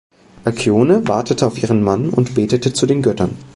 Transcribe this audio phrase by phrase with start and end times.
[0.45, 3.37] Alkyone wartete auf ihren Mann und betete zu den Göttern.